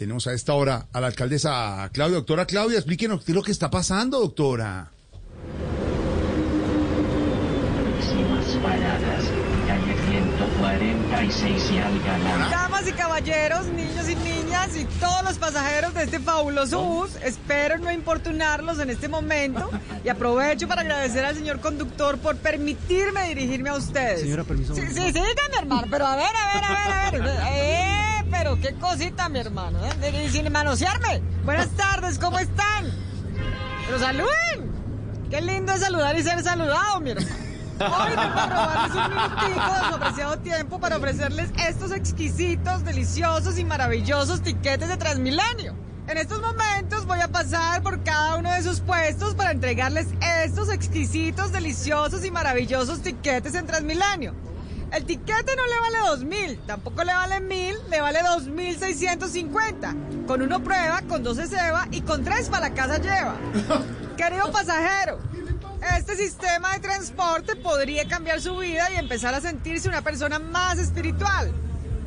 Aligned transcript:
Tenemos 0.00 0.26
a 0.26 0.32
esta 0.32 0.54
hora 0.54 0.86
a 0.94 1.00
la 1.02 1.08
alcaldesa 1.08 1.90
Claudia. 1.92 2.16
Doctora 2.16 2.46
Claudia, 2.46 2.78
explíquenos 2.78 3.22
qué 3.22 3.32
es 3.32 3.36
lo 3.36 3.42
que 3.42 3.52
está 3.52 3.70
pasando, 3.70 4.18
doctora. 4.18 4.90
Próximas 7.84 8.46
paradas, 8.62 9.24
calle 9.66 9.94
146 10.08 11.70
y 11.72 11.78
Alcalá. 11.80 12.48
Damas 12.50 12.88
y 12.88 12.92
caballeros, 12.92 13.66
niños 13.66 14.08
y 14.08 14.16
niñas 14.16 14.74
y 14.74 14.86
todos 14.86 15.22
los 15.22 15.36
pasajeros 15.36 15.92
de 15.92 16.04
este 16.04 16.18
fabuloso 16.18 16.82
bus, 16.82 17.10
espero 17.22 17.76
no 17.76 17.92
importunarlos 17.92 18.78
en 18.78 18.88
este 18.88 19.06
momento 19.06 19.68
y 20.02 20.08
aprovecho 20.08 20.66
para 20.66 20.80
agradecer 20.80 21.26
al 21.26 21.34
señor 21.34 21.60
conductor 21.60 22.16
por 22.16 22.36
permitirme 22.36 23.28
dirigirme 23.28 23.68
a 23.68 23.74
ustedes. 23.74 24.22
Señora, 24.22 24.44
permiso. 24.44 24.74
Sí, 24.74 24.80
sí, 24.80 25.12
sí, 25.12 25.20
mi 25.20 25.58
hermano, 25.58 25.88
pero 25.90 26.06
a 26.06 26.16
ver, 26.16 26.24
a 26.24 26.54
ver, 26.54 26.64
a 26.64 27.10
ver, 27.10 27.22
a 27.22 27.34
ver. 27.34 27.40
Eh, 27.52 28.09
pero 28.30 28.58
qué 28.60 28.74
cosita, 28.74 29.28
mi 29.28 29.40
hermano, 29.40 29.78
¿eh? 29.84 30.28
Sin 30.30 30.50
manosearme. 30.50 31.22
Buenas 31.44 31.68
tardes, 31.70 32.18
¿cómo 32.18 32.38
están? 32.38 32.86
Pero 33.86 33.98
saluden. 33.98 34.70
Qué 35.30 35.40
lindo 35.40 35.72
es 35.72 35.80
saludar 35.80 36.16
y 36.18 36.22
ser 36.22 36.42
saludado, 36.42 37.00
mi 37.00 37.10
hermano. 37.10 37.36
Hoy 37.80 38.10
vengo 38.10 38.22
a 38.22 38.46
robarles 38.46 38.96
un 38.96 39.14
minutico 39.14 39.72
de 39.72 39.88
su 39.88 39.94
apreciado 39.94 40.38
tiempo 40.38 40.80
para 40.80 40.96
ofrecerles 40.98 41.50
estos 41.66 41.92
exquisitos, 41.92 42.84
deliciosos 42.84 43.58
y 43.58 43.64
maravillosos 43.64 44.42
tiquetes 44.42 44.88
de 44.88 44.96
Transmilenio. 44.96 45.74
En 46.06 46.18
estos 46.18 46.40
momentos 46.40 47.06
voy 47.06 47.20
a 47.20 47.28
pasar 47.28 47.82
por 47.82 48.02
cada 48.02 48.36
uno 48.36 48.50
de 48.50 48.62
sus 48.62 48.80
puestos 48.80 49.34
para 49.34 49.52
entregarles 49.52 50.08
estos 50.44 50.68
exquisitos, 50.68 51.52
deliciosos 51.52 52.24
y 52.24 52.30
maravillosos 52.30 53.00
tiquetes 53.00 53.54
en 53.54 53.66
Transmilenio. 53.66 54.34
El 54.92 55.04
tiquete 55.04 55.54
no 55.54 55.64
le 55.66 55.80
vale 55.80 55.98
2.000, 56.24 56.66
tampoco 56.66 57.04
le 57.04 57.14
vale 57.14 57.36
1.000, 57.36 57.88
le 57.90 58.00
vale 58.00 58.20
2.650. 58.22 60.26
Con 60.26 60.42
uno 60.42 60.62
prueba, 60.62 61.02
con 61.02 61.22
dos 61.22 61.36
se 61.36 61.46
ceba 61.46 61.86
y 61.92 62.00
con 62.00 62.24
tres 62.24 62.48
para 62.48 62.68
la 62.68 62.74
casa 62.74 62.98
lleva. 62.98 63.36
Querido 64.16 64.50
pasajero, 64.50 65.20
este 65.96 66.16
sistema 66.16 66.72
de 66.72 66.80
transporte 66.80 67.54
podría 67.54 68.08
cambiar 68.08 68.40
su 68.40 68.56
vida 68.56 68.90
y 68.90 68.96
empezar 68.96 69.32
a 69.32 69.40
sentirse 69.40 69.88
una 69.88 70.02
persona 70.02 70.40
más 70.40 70.78
espiritual. 70.78 71.52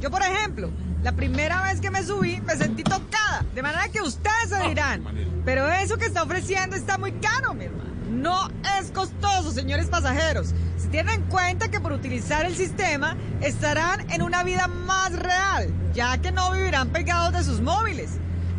Yo, 0.00 0.10
por 0.10 0.22
ejemplo, 0.22 0.70
la 1.02 1.12
primera 1.12 1.62
vez 1.64 1.80
que 1.80 1.90
me 1.90 2.04
subí 2.04 2.40
me 2.42 2.56
sentí 2.56 2.84
tocada, 2.84 3.44
de 3.54 3.62
manera 3.62 3.88
que 3.88 4.02
ustedes 4.02 4.50
se 4.50 4.68
dirán, 4.68 5.02
pero 5.44 5.68
eso 5.68 5.96
que 5.96 6.06
está 6.06 6.22
ofreciendo 6.22 6.76
está 6.76 6.96
muy 6.96 7.10
caro, 7.12 7.54
mi 7.54 7.64
hermano. 7.64 7.88
No 8.08 8.48
es 8.78 8.90
costoso, 8.90 9.52
señores 9.52 9.86
pasajeros. 9.86 10.54
Si 10.88 10.92
tienen 10.92 11.20
en 11.20 11.28
cuenta 11.28 11.68
que 11.68 11.80
por 11.80 11.92
utilizar 11.92 12.46
el 12.46 12.56
sistema 12.56 13.14
estarán 13.42 14.10
en 14.10 14.22
una 14.22 14.42
vida 14.42 14.68
más 14.68 15.12
real, 15.12 15.70
ya 15.92 16.16
que 16.16 16.32
no 16.32 16.50
vivirán 16.52 16.88
pegados 16.88 17.34
de 17.34 17.44
sus 17.44 17.60
móviles. 17.60 18.12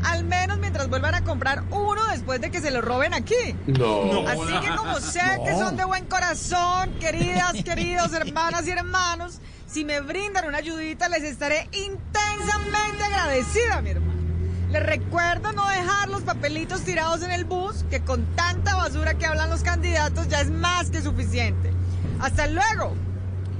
Al 0.03 0.25
menos 0.25 0.59
mientras 0.59 0.89
vuelvan 0.89 1.15
a 1.15 1.23
comprar 1.23 1.63
uno 1.71 2.05
después 2.11 2.39
de 2.39 2.51
que 2.51 2.61
se 2.61 2.69
lo 2.69 2.81
roben 2.81 3.15
aquí. 3.15 3.55
No. 3.65 4.27
Así 4.27 4.59
que 4.61 4.75
como 4.75 4.99
sé 4.99 5.21
que 5.43 5.53
son 5.53 5.75
de 5.75 5.85
buen 5.85 6.05
corazón, 6.05 6.91
queridas, 6.99 7.63
queridos, 7.63 8.13
hermanas 8.13 8.67
y 8.67 8.71
hermanos, 8.71 9.39
si 9.65 9.83
me 9.83 9.99
brindan 9.99 10.45
una 10.45 10.59
ayudita 10.59 11.09
les 11.09 11.23
estaré 11.23 11.67
intensamente 11.71 13.05
agradecida, 13.05 13.81
mi 13.81 13.89
hermano. 13.89 14.21
Les 14.69 14.85
recuerdo 14.85 15.51
no 15.51 15.67
dejar 15.67 16.09
los 16.09 16.21
papelitos 16.21 16.81
tirados 16.81 17.23
en 17.23 17.31
el 17.31 17.45
bus, 17.45 17.85
que 17.89 18.01
con 18.01 18.23
tanta 18.35 18.75
basura 18.75 19.15
que 19.15 19.25
hablan 19.25 19.49
los 19.49 19.63
candidatos 19.63 20.27
ya 20.27 20.41
es 20.41 20.51
más 20.51 20.91
que 20.91 21.01
suficiente. 21.01 21.78
Hasta 22.19 22.47
luego. 22.47 22.95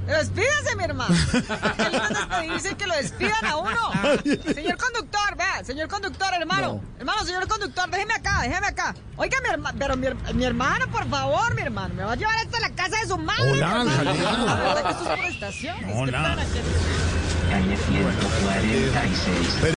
Pero 0.06 0.18
despídense, 0.18 0.76
mi 0.76 0.84
hermano. 0.84 1.14
Qué 1.76 1.90
lindo 1.90 2.08
despedirse 2.08 2.74
que 2.76 2.86
lo 2.86 2.94
despidan 2.96 3.44
a 3.46 3.56
uno. 3.58 3.92
Señor 4.54 4.76
conductor, 4.76 5.36
vea, 5.36 5.62
señor 5.64 5.88
conductor, 5.88 6.28
hermano. 6.34 6.80
Hermano, 6.98 7.24
señor 7.24 7.46
conductor, 7.46 7.88
déjeme 7.90 8.14
acá, 8.14 8.40
déjeme 8.42 8.66
acá. 8.66 8.94
Oiga, 9.16 9.36
mi 9.42 9.48
hermano, 9.50 9.78
pero 9.78 9.96
mi, 9.96 10.06
her- 10.08 10.34
mi 10.34 10.44
hermano, 10.44 10.86
por 10.90 11.08
favor, 11.08 11.54
mi 11.54 11.62
hermano, 11.62 11.94
me 11.94 12.02
va 12.04 12.12
a 12.12 12.16
llevar 12.16 12.36
hasta 12.38 12.58
la 12.60 12.70
casa 12.70 12.96
de 13.00 13.06
su 13.06 13.18
madre. 13.18 13.52
Hola, 13.52 13.84
mi 13.84 13.90
hermano. 13.92 14.10
alcaldesa. 14.10 14.32
La 14.32 14.54
verdad 14.56 14.82
que 14.84 14.90
esto 14.90 15.02
es 15.12 15.20
por 15.20 15.30
estaciones. 15.30 15.96
Hola. 15.96 16.22
pena, 16.22 16.44
qué- 16.52 16.62
Calle 17.50 17.76
146. 17.76 19.60